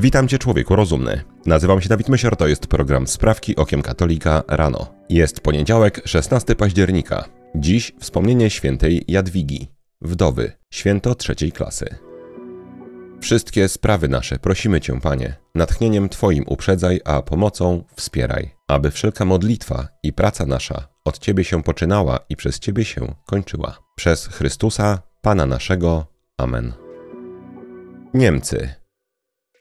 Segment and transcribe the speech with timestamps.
[0.00, 1.20] Witam Cię człowieku rozumny.
[1.46, 4.94] Nazywam się Dawid Mysior, to jest program Sprawki Okiem Katolika rano.
[5.08, 7.24] Jest poniedziałek, 16 października.
[7.54, 9.68] Dziś wspomnienie świętej Jadwigi,
[10.00, 11.96] wdowy, święto trzeciej klasy.
[13.20, 19.88] Wszystkie sprawy nasze prosimy Cię, Panie, natchnieniem Twoim uprzedzaj, a pomocą wspieraj, aby wszelka modlitwa
[20.02, 23.78] i praca nasza od Ciebie się poczynała i przez Ciebie się kończyła.
[23.96, 26.06] Przez Chrystusa, Pana naszego.
[26.36, 26.72] Amen.
[28.14, 28.78] Niemcy.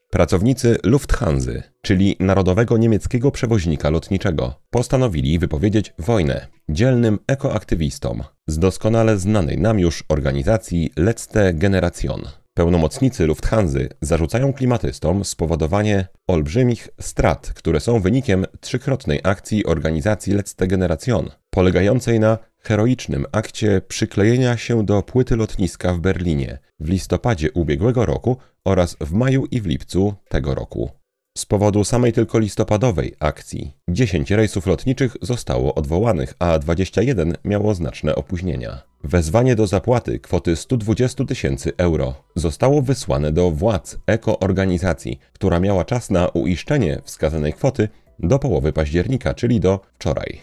[0.09, 1.51] Pracownicy Lufthansa,
[1.81, 10.03] czyli Narodowego Niemieckiego Przewoźnika Lotniczego, postanowili wypowiedzieć wojnę dzielnym ekoaktywistom z doskonale znanej nam już
[10.09, 12.21] organizacji Letzte Generation.
[12.53, 21.29] Pełnomocnicy Lufthansa zarzucają klimatystom spowodowanie olbrzymich strat, które są wynikiem trzykrotnej akcji organizacji Letzte Generation,
[21.49, 28.37] polegającej na heroicznym akcie przyklejenia się do płyty lotniska w Berlinie w listopadzie ubiegłego roku
[28.67, 30.89] oraz w maju i w lipcu tego roku.
[31.37, 38.15] Z powodu samej tylko listopadowej akcji 10 rejsów lotniczych zostało odwołanych, a 21 miało znaczne
[38.15, 38.81] opóźnienia.
[39.03, 46.09] Wezwanie do zapłaty kwoty 120 tysięcy euro zostało wysłane do władz ekoorganizacji, która miała czas
[46.09, 47.89] na uiszczenie wskazanej kwoty
[48.19, 50.41] do połowy października, czyli do wczoraj.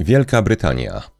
[0.00, 1.17] Wielka Brytania.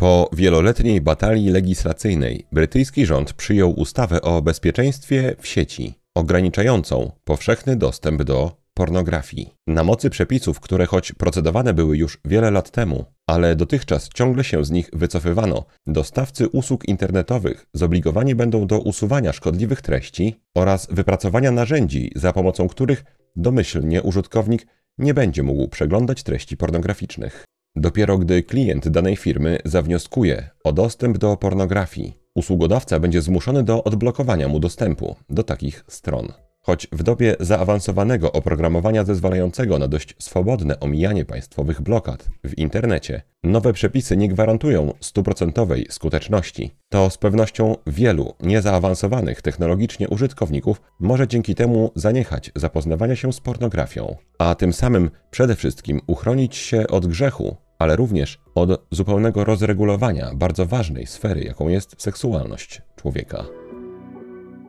[0.00, 8.22] Po wieloletniej batalii legislacyjnej brytyjski rząd przyjął ustawę o bezpieczeństwie w sieci, ograniczającą powszechny dostęp
[8.22, 9.54] do pornografii.
[9.66, 14.64] Na mocy przepisów, które choć procedowane były już wiele lat temu, ale dotychczas ciągle się
[14.64, 22.12] z nich wycofywano, dostawcy usług internetowych zobligowani będą do usuwania szkodliwych treści oraz wypracowania narzędzi,
[22.16, 23.04] za pomocą których
[23.36, 24.66] domyślnie użytkownik
[24.98, 27.44] nie będzie mógł przeglądać treści pornograficznych.
[27.80, 34.48] Dopiero gdy klient danej firmy zawnioskuje o dostęp do pornografii, usługodawca będzie zmuszony do odblokowania
[34.48, 36.32] mu dostępu do takich stron.
[36.60, 43.72] Choć w dobie zaawansowanego oprogramowania zezwalającego na dość swobodne omijanie państwowych blokad w internecie, nowe
[43.72, 51.90] przepisy nie gwarantują stuprocentowej skuteczności, to z pewnością wielu niezaawansowanych technologicznie użytkowników może dzięki temu
[51.94, 57.96] zaniechać zapoznawania się z pornografią, a tym samym przede wszystkim uchronić się od grzechu, ale
[57.96, 63.44] również od zupełnego rozregulowania bardzo ważnej sfery, jaką jest seksualność człowieka.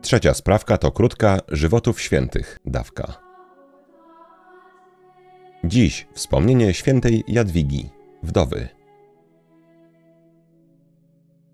[0.02, 3.14] Trzecia sprawka to krótka żywotów świętych dawka.
[5.64, 7.90] Dziś wspomnienie świętej Jadwigi,
[8.22, 8.68] wdowy.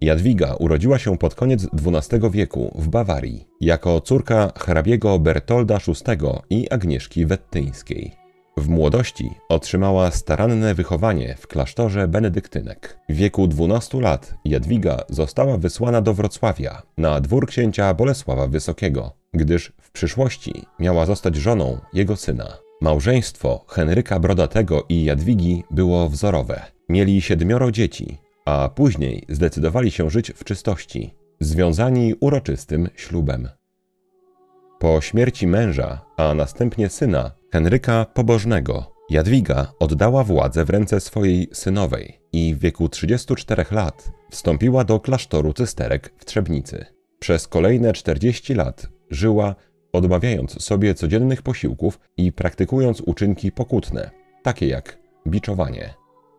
[0.01, 6.71] Jadwiga urodziła się pod koniec XII wieku w Bawarii jako córka hrabiego Bertolda VI i
[6.71, 8.26] Agnieszki Wettyńskiej.
[8.59, 12.99] W młodości otrzymała staranne wychowanie w klasztorze benedyktynek.
[13.09, 19.73] W wieku 12 lat Jadwiga została wysłana do Wrocławia na dwór księcia Bolesława Wysokiego, gdyż
[19.81, 22.59] w przyszłości miała zostać żoną jego syna.
[22.81, 26.63] Małżeństwo Henryka Brodatego i Jadwigi było wzorowe.
[26.89, 33.49] Mieli siedmioro dzieci, a później zdecydowali się żyć w czystości, związani uroczystym ślubem.
[34.79, 42.21] Po śmierci męża, a następnie syna, Henryka Pobożnego, Jadwiga oddała władzę w ręce swojej synowej
[42.33, 46.87] i w wieku 34 lat wstąpiła do klasztoru cysterek w Trzebnicy.
[47.19, 49.55] Przez kolejne 40 lat żyła,
[49.93, 54.11] odmawiając sobie codziennych posiłków i praktykując uczynki pokutne,
[54.43, 55.95] takie jak biczowanie.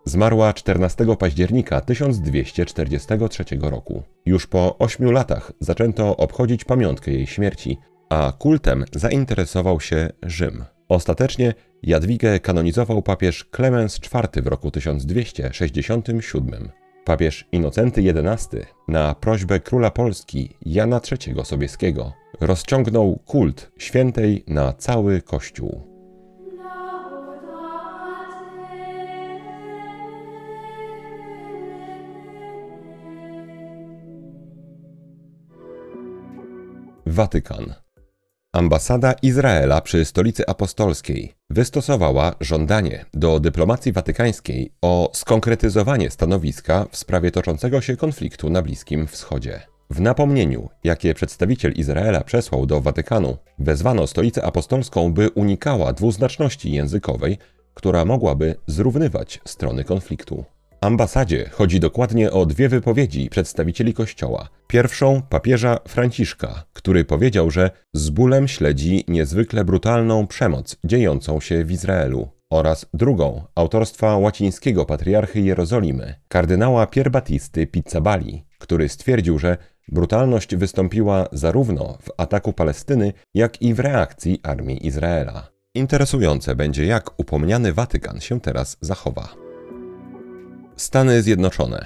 [0.06, 4.04] Zmarła 14 października 1243 roku.
[4.26, 7.78] Już po ośmiu latach zaczęto obchodzić pamiątkę jej śmierci,
[8.10, 10.77] a kultem zainteresował się Rzym.
[10.90, 11.54] Ostatecznie
[11.84, 16.70] Jadwigę kanonizował papież Klemens IV w roku 1267.
[17.06, 25.22] Papież Inocenty XI na prośbę króla Polski Jana III Sobieskiego rozciągnął kult świętej na cały
[25.22, 25.82] Kościół.
[37.06, 37.87] Watykan
[38.58, 47.32] Ambasada Izraela przy stolicy apostolskiej wystosowała żądanie do dyplomacji watykańskiej o skonkretyzowanie stanowiska w sprawie
[47.32, 49.62] toczącego się konfliktu na Bliskim Wschodzie.
[49.90, 57.38] W napomnieniu, jakie przedstawiciel Izraela przesłał do Watykanu, wezwano stolicę apostolską, by unikała dwuznaczności językowej,
[57.74, 60.46] która mogłaby zrównywać strony konfliktu
[60.88, 64.50] ambasadzie chodzi dokładnie o dwie wypowiedzi przedstawicieli Kościoła.
[64.68, 71.72] Pierwszą papieża Franciszka, który powiedział, że z bólem śledzi niezwykle brutalną przemoc dziejącą się w
[71.72, 79.58] Izraelu, oraz drugą autorstwa łacińskiego patriarchy Jerozolimy, kardynała Pierbatisty Pizzabali, który stwierdził, że
[79.88, 85.48] Brutalność wystąpiła zarówno w ataku Palestyny, jak i w reakcji armii Izraela.
[85.76, 89.47] Interesujące będzie, jak upomniany Watykan się teraz zachowa.
[90.78, 91.86] Stany Zjednoczone.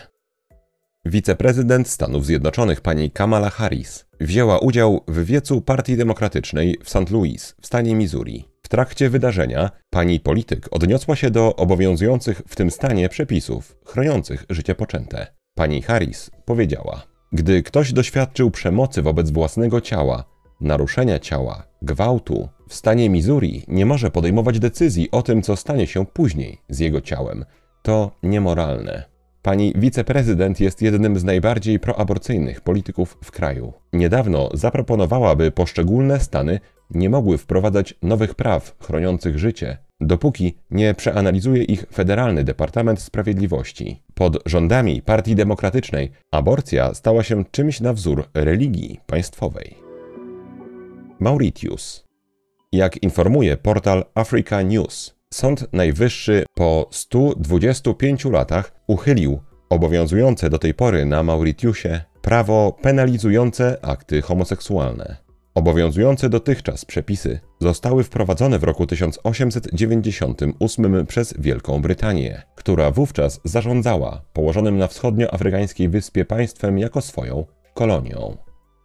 [1.06, 7.10] Wiceprezydent Stanów Zjednoczonych pani Kamala Harris wzięła udział w wiecu Partii Demokratycznej w St.
[7.12, 8.46] Louis w stanie Missouri.
[8.62, 14.76] W trakcie wydarzenia pani polityk odniosła się do obowiązujących w tym stanie przepisów chroniących życie
[14.76, 15.28] poczęte.
[15.56, 20.24] Pani Harris powiedziała: Gdy ktoś doświadczył przemocy wobec własnego ciała,
[20.62, 26.06] naruszenia ciała, gwałtu, w stanie Missouri nie może podejmować decyzji o tym, co stanie się
[26.06, 27.46] później z jego ciałem.
[27.82, 29.04] To niemoralne.
[29.42, 33.74] Pani wiceprezydent jest jednym z najbardziej proaborcyjnych polityków w kraju.
[33.94, 36.60] Niedawno zaproponowała, by poszczególne stany
[36.92, 44.02] nie mogły wprowadzać nowych praw chroniących życie, dopóki nie przeanalizuje ich Federalny Departament Sprawiedliwości.
[44.14, 49.76] Pod rządami Partii Demokratycznej aborcja stała się czymś na wzór religii państwowej.
[51.20, 52.08] Mauritius.
[52.72, 59.40] Jak informuje portal Africa News, Sąd Najwyższy po 125 latach uchylił
[59.70, 65.18] obowiązujące do tej pory na Mauritiusie prawo penalizujące akty homoseksualne.
[65.56, 74.78] Obowiązujące dotychczas przepisy zostały wprowadzone w roku 1898 przez Wielką Brytanię, która wówczas zarządzała położonym
[74.78, 78.38] na wschodnioafrykańskiej wyspie państwem jako swoją kolonią.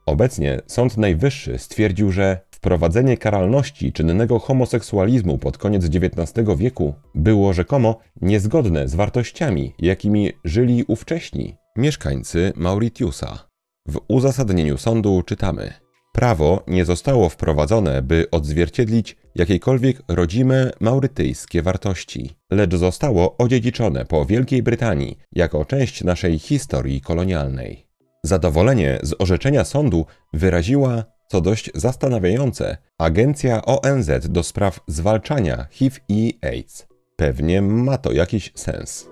[0.06, 7.98] Obecnie Sąd Najwyższy stwierdził, że wprowadzenie karalności czynnego homoseksualizmu pod koniec XIX wieku było rzekomo
[8.22, 13.48] niezgodne z wartościami, jakimi żyli ówcześni mieszkańcy Mauritiusa.
[13.88, 15.72] W uzasadnieniu sądu czytamy:
[16.12, 24.62] Prawo nie zostało wprowadzone, by odzwierciedlić jakiekolwiek rodzime maurytyjskie wartości, lecz zostało odziedziczone po Wielkiej
[24.62, 27.86] Brytanii jako część naszej historii kolonialnej.
[28.22, 36.38] Zadowolenie z orzeczenia sądu wyraziła, co dość zastanawiające, Agencja ONZ do spraw zwalczania HIV i
[36.42, 36.86] AIDS.
[37.16, 39.08] Pewnie ma to jakiś sens.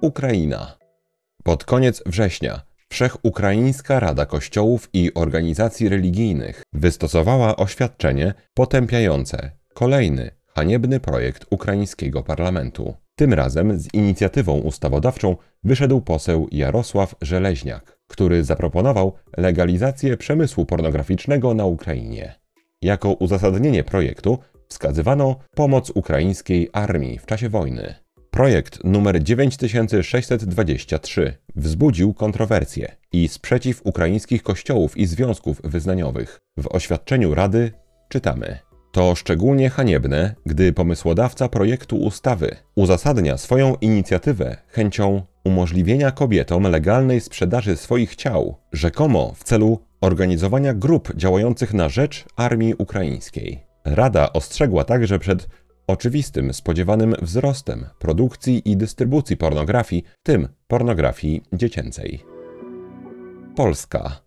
[0.00, 0.78] Ukraina.
[1.44, 11.46] Pod koniec września Wszechukraińska Rada Kościołów i Organizacji Religijnych wystosowała oświadczenie potępiające kolejny haniebny projekt
[11.50, 12.94] ukraińskiego parlamentu.
[13.16, 21.64] Tym razem z inicjatywą ustawodawczą wyszedł poseł Jarosław Żeleźniak, który zaproponował legalizację przemysłu pornograficznego na
[21.64, 22.34] Ukrainie.
[22.82, 24.38] Jako uzasadnienie projektu
[24.68, 27.94] wskazywano pomoc ukraińskiej armii w czasie wojny.
[28.30, 36.38] Projekt numer 9623 wzbudził kontrowersje i sprzeciw ukraińskich kościołów i związków wyznaniowych.
[36.58, 37.72] W oświadczeniu Rady
[38.08, 38.58] czytamy:
[38.92, 47.76] To szczególnie haniebne, gdy pomysłodawca projektu ustawy uzasadnia swoją inicjatywę chęcią umożliwienia kobietom legalnej sprzedaży
[47.76, 53.64] swoich ciał, rzekomo w celu organizowania grup działających na rzecz armii ukraińskiej.
[53.84, 55.48] Rada ostrzegła także przed
[55.86, 62.24] oczywistym, spodziewanym wzrostem produkcji i dystrybucji pornografii, w tym pornografii dziecięcej.
[63.56, 64.20] Polska.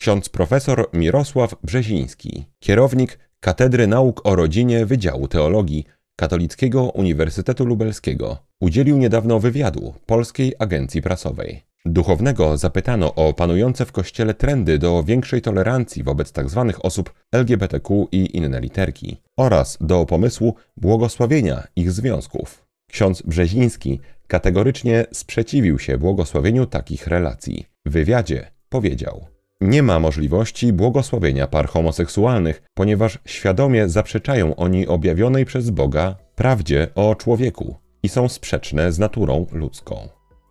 [0.00, 5.84] Ksiądz profesor Mirosław Brzeziński, kierownik Katedry Nauk o Rodzinie Wydziału Teologii
[6.16, 11.62] Katolickiego Uniwersytetu Lubelskiego, udzielił niedawno wywiadu Polskiej Agencji Prasowej.
[11.86, 16.64] Duchownego zapytano o panujące w kościele trendy do większej tolerancji wobec tzw.
[16.72, 22.66] Tak osób LGBTQ i inne literki oraz do pomysłu błogosławienia ich związków.
[22.90, 27.66] Ksiądz Brzeziński kategorycznie sprzeciwił się błogosławieniu takich relacji.
[27.86, 29.26] W wywiadzie powiedział:
[29.64, 37.14] Nie ma możliwości błogosławienia par homoseksualnych, ponieważ świadomie zaprzeczają oni objawionej przez Boga prawdzie o
[37.14, 40.08] człowieku i są sprzeczne z naturą ludzką.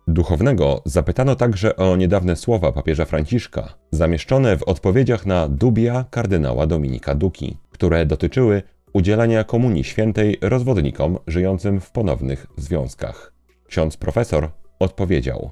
[0.08, 7.14] Duchownego zapytano także o niedawne słowa papieża Franciszka, zamieszczone w odpowiedziach na dubia kardynała Dominika
[7.14, 13.32] Duki, które dotyczyły udzielania komunii świętej rozwodnikom żyjącym w ponownych związkach.
[13.68, 15.50] Ksiądz profesor odpowiedział: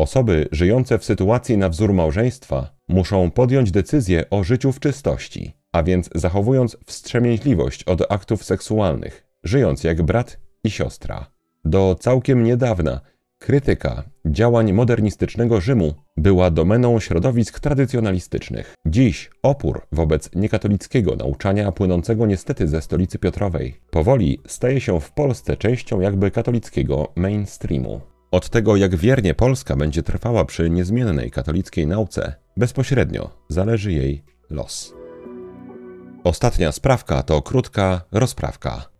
[0.00, 5.82] Osoby żyjące w sytuacji na wzór małżeństwa muszą podjąć decyzję o życiu w czystości, a
[5.82, 11.30] więc zachowując wstrzemięźliwość od aktów seksualnych, żyjąc jak brat i siostra.
[11.64, 13.00] Do całkiem niedawna
[13.38, 18.74] Krytyka działań modernistycznego Rzymu była domeną środowisk tradycjonalistycznych.
[18.86, 25.56] Dziś opór wobec niekatolickiego nauczania płynącego niestety ze stolicy Piotrowej powoli staje się w Polsce
[25.56, 28.00] częścią jakby katolickiego mainstreamu.
[28.30, 34.94] Od tego, jak wiernie Polska będzie trwała przy niezmiennej katolickiej nauce, bezpośrednio zależy jej los.
[36.24, 38.90] Ostatnia sprawka to krótka rozprawka.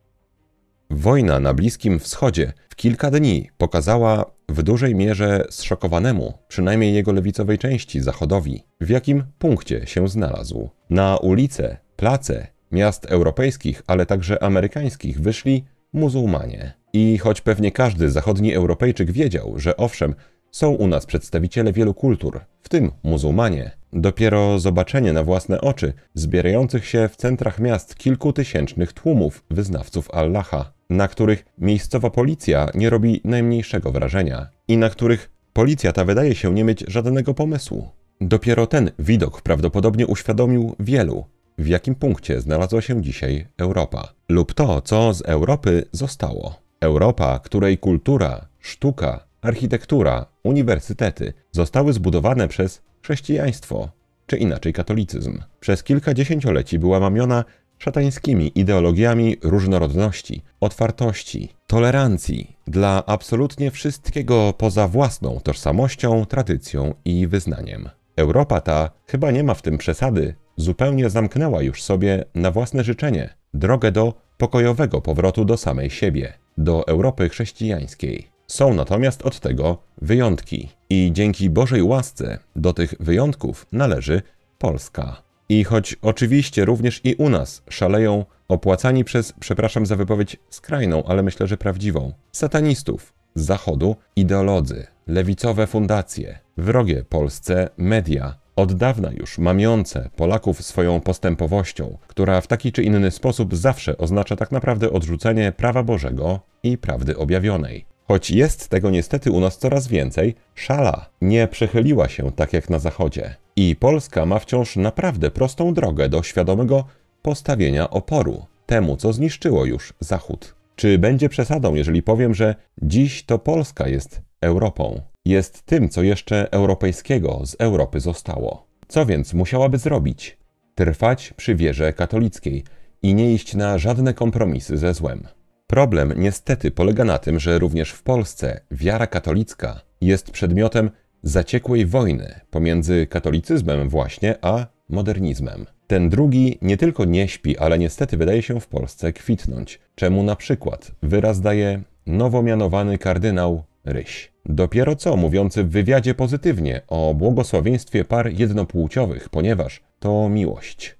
[0.90, 7.58] Wojna na Bliskim Wschodzie w kilka dni pokazała w dużej mierze zszokowanemu, przynajmniej jego lewicowej
[7.58, 10.70] części zachodowi, w jakim punkcie się znalazł.
[10.90, 16.72] Na ulice, place miast europejskich, ale także amerykańskich wyszli muzułmanie.
[16.92, 20.14] I choć pewnie każdy zachodni Europejczyk wiedział, że owszem,
[20.50, 26.86] są u nas przedstawiciele wielu kultur, w tym muzułmanie, dopiero zobaczenie na własne oczy zbierających
[26.86, 33.92] się w centrach miast kilkutysięcznych tłumów wyznawców Allaha, na których miejscowa policja nie robi najmniejszego
[33.92, 37.88] wrażenia i na których policja ta wydaje się nie mieć żadnego pomysłu.
[38.20, 41.24] Dopiero ten widok prawdopodobnie uświadomił wielu,
[41.60, 46.54] w jakim punkcie znalazła się dzisiaj Europa, lub to, co z Europy zostało.
[46.80, 53.88] Europa, której kultura, sztuka, architektura, uniwersytety zostały zbudowane przez chrześcijaństwo,
[54.26, 55.38] czy inaczej katolicyzm.
[55.60, 57.44] Przez kilka dziesięcioleci była mamiona
[57.78, 67.88] szatańskimi ideologiami różnorodności, otwartości, tolerancji dla absolutnie wszystkiego poza własną tożsamością, tradycją i wyznaniem.
[68.16, 73.34] Europa ta chyba nie ma w tym przesady, zupełnie zamknęła już sobie na własne życzenie
[73.54, 78.28] drogę do pokojowego powrotu do samej siebie, do Europy chrześcijańskiej.
[78.46, 84.22] Są natomiast od tego wyjątki i dzięki Bożej łasce do tych wyjątków należy
[84.58, 85.22] Polska.
[85.48, 91.22] I choć oczywiście również i u nas szaleją opłacani przez, przepraszam za wypowiedź skrajną, ale
[91.22, 99.38] myślę, że prawdziwą, satanistów z zachodu, ideolodzy, lewicowe fundacje, wrogie Polsce media, od dawna już
[99.38, 105.52] mamiące Polaków swoją postępowością, która w taki czy inny sposób zawsze oznacza tak naprawdę odrzucenie
[105.52, 107.84] prawa Bożego i prawdy objawionej.
[108.08, 112.78] Choć jest tego niestety u nas coraz więcej, szala nie przechyliła się tak jak na
[112.78, 113.34] Zachodzie.
[113.56, 116.84] I Polska ma wciąż naprawdę prostą drogę do świadomego
[117.22, 120.54] postawienia oporu temu, co zniszczyło już Zachód.
[120.76, 125.00] Czy będzie przesadą, jeżeli powiem, że dziś to Polska jest Europą?
[125.30, 128.66] Jest tym, co jeszcze europejskiego z Europy zostało.
[128.88, 130.38] Co więc musiałaby zrobić?
[130.74, 132.64] Trwać przy wierze katolickiej
[133.02, 135.28] i nie iść na żadne kompromisy ze złem.
[135.66, 140.90] Problem niestety polega na tym, że również w Polsce wiara katolicka jest przedmiotem
[141.22, 145.66] zaciekłej wojny pomiędzy katolicyzmem właśnie a modernizmem.
[145.86, 150.36] Ten drugi nie tylko nie śpi, ale niestety wydaje się w Polsce kwitnąć, czemu na
[150.36, 154.29] przykład wyraz daje nowo mianowany kardynał Ryś.
[154.46, 160.96] Dopiero co mówiący w wywiadzie pozytywnie o błogosławieństwie par jednopłciowych, ponieważ to miłość.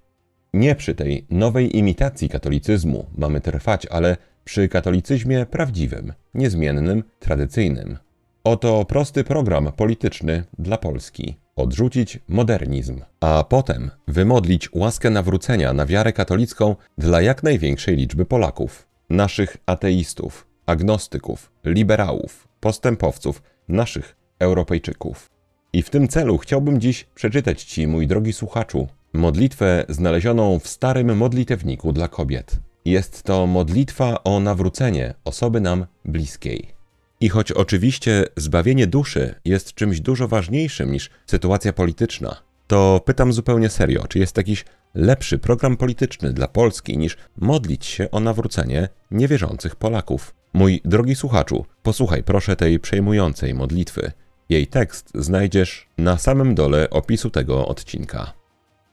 [0.54, 7.98] Nie przy tej nowej imitacji katolicyzmu mamy trwać, ale przy katolicyzmie prawdziwym, niezmiennym, tradycyjnym.
[8.44, 11.36] Oto prosty program polityczny dla Polski.
[11.56, 18.86] Odrzucić modernizm, a potem wymodlić łaskę nawrócenia na wiarę katolicką dla jak największej liczby Polaków,
[19.10, 25.30] naszych ateistów, agnostyków, liberałów, postępowców, naszych Europejczyków.
[25.72, 31.16] I w tym celu chciałbym dziś przeczytać Ci, mój drogi słuchaczu, modlitwę znalezioną w starym
[31.16, 32.58] modlitewniku dla kobiet.
[32.84, 36.74] Jest to modlitwa o nawrócenie osoby nam bliskiej.
[37.20, 42.36] I choć oczywiście zbawienie duszy jest czymś dużo ważniejszym niż sytuacja polityczna,
[42.70, 48.10] to pytam zupełnie serio, czy jest jakiś lepszy program polityczny dla Polski niż modlić się
[48.10, 50.34] o nawrócenie niewierzących Polaków?
[50.52, 54.12] Mój drogi słuchaczu, posłuchaj proszę tej przejmującej modlitwy.
[54.48, 58.32] Jej tekst znajdziesz na samym dole opisu tego odcinka.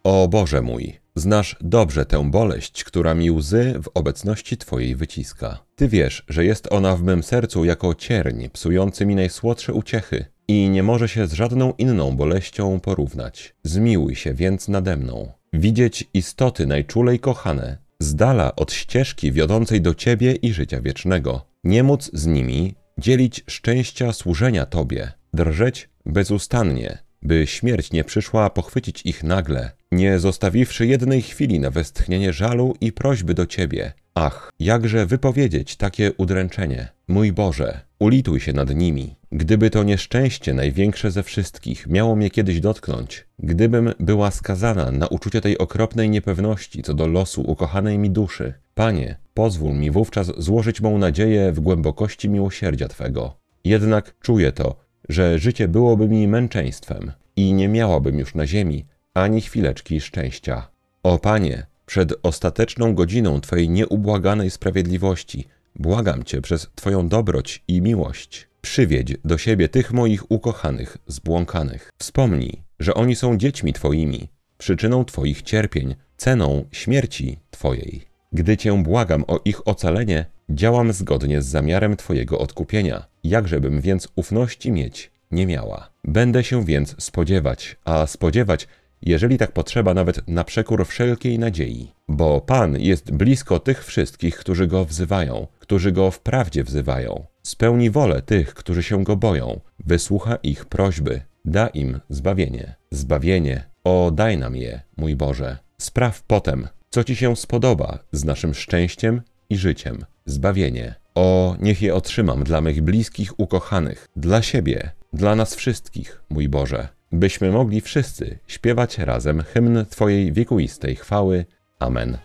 [0.04, 5.60] O Boże mój, Znasz dobrze tę boleść, która mi łzy w obecności Twojej wyciska.
[5.75, 10.70] Ty wiesz, że jest ona w mym sercu jako cierń, psujący mi najsłodsze uciechy i
[10.70, 13.56] nie może się z żadną inną boleścią porównać.
[13.63, 15.32] Zmiłuj się więc nade mną.
[15.54, 21.46] Widzieć istoty najczulej kochane, z dala od ścieżki wiodącej do Ciebie i życia wiecznego.
[21.63, 29.06] Nie móc z nimi dzielić szczęścia służenia Tobie, drżeć bezustannie, by śmierć nie przyszła pochwycić
[29.06, 33.94] ich nagle, nie zostawiwszy jednej chwili na westchnienie żalu i prośby do Ciebie.
[34.16, 36.88] Ach, jakże wypowiedzieć takie udręczenie?
[37.08, 39.16] Mój Boże, ulituj się nad nimi.
[39.31, 45.41] Gdyby to nieszczęście największe ze wszystkich miało mnie kiedyś dotknąć, gdybym była skazana na uczucie
[45.41, 50.98] tej okropnej niepewności co do losu ukochanej mi duszy, Panie, pozwól mi wówczas złożyć mą
[50.98, 53.38] nadzieję w głębokości miłosierdzia Twego.
[53.63, 54.75] Jednak czuję to,
[55.10, 60.67] że życie byłoby mi męczeństwem i nie miałabym już na ziemi ani chwileczki szczęścia.
[61.03, 68.48] O Panie, przed ostateczną godziną Twojej nieubłaganej sprawiedliwości, błagam Cię przez Twoją dobroć i miłość,
[68.71, 71.89] przywiedź do siebie tych moich ukochanych, zbłąkanych.
[71.97, 78.01] Wspomnij, że oni są dziećmi Twoimi, przyczyną Twoich cierpień, ceną śmierci Twojej.
[78.33, 84.71] Gdy Cię błagam o ich ocalenie, działam zgodnie z zamiarem Twojego odkupienia, jakżebym więc ufności
[84.71, 85.89] mieć nie miała.
[86.03, 88.67] Będę się więc spodziewać, a spodziewać,
[89.01, 91.91] jeżeli tak potrzeba, nawet na przekór wszelkiej nadziei.
[92.07, 97.25] Bo Pan jest blisko tych wszystkich, którzy Go wzywają, którzy Go wprawdzie wzywają.
[97.48, 102.75] Spełni wolę tych, którzy się Go boją, wysłucha ich prośby, da im zbawienie.
[102.92, 105.58] Zbawienie, o daj nam je, mój Boże.
[105.77, 110.06] Spraw potem, co Ci się spodoba z naszym szczęściem i życiem.
[110.25, 110.96] Zbawienie.
[111.16, 116.88] O, niech je otrzymam dla mych bliskich ukochanych, dla siebie, dla nas wszystkich, mój Boże,
[117.12, 121.46] byśmy mogli wszyscy śpiewać razem hymn Twojej wiekuistej chwały.
[121.80, 122.18] Amen.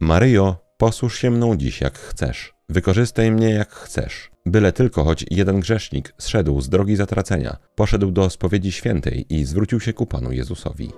[0.00, 2.54] Maryjo, posłuż się mną dziś jak chcesz.
[2.68, 4.30] Wykorzystaj mnie jak chcesz.
[4.46, 9.80] Byle tylko choć jeden grzesznik zszedł z drogi zatracenia, poszedł do spowiedzi świętej i zwrócił
[9.80, 10.90] się ku Panu Jezusowi.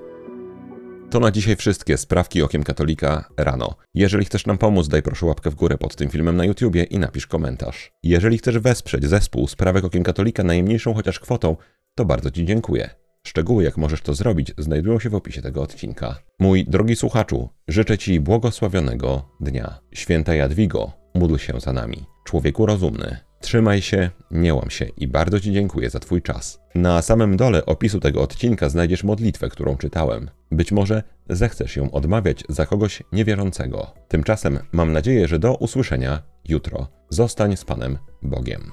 [1.10, 3.74] To na dzisiaj wszystkie sprawki okiem katolika rano.
[3.94, 6.98] Jeżeli chcesz nam pomóc, daj proszę łapkę w górę pod tym filmem na YouTubie i
[6.98, 7.92] napisz komentarz.
[8.02, 11.56] Jeżeli chcesz wesprzeć zespół sprawek okiem katolika najmniejszą chociaż kwotą,
[11.94, 13.01] to bardzo Ci dziękuję.
[13.26, 16.18] Szczegóły, jak możesz to zrobić, znajdują się w opisie tego odcinka.
[16.38, 19.78] Mój drogi słuchaczu, życzę Ci błogosławionego dnia.
[19.94, 22.06] Święta Jadwigo, módl się za nami.
[22.24, 26.60] Człowieku rozumny, Trzymaj się, nie łam się i bardzo Ci dziękuję za Twój czas.
[26.74, 30.30] Na samym dole opisu tego odcinka znajdziesz modlitwę, którą czytałem.
[30.50, 33.94] Być może zechcesz ją odmawiać za kogoś niewierzącego.
[34.08, 36.88] Tymczasem mam nadzieję, że do usłyszenia jutro.
[37.08, 38.72] Zostań z Panem Bogiem.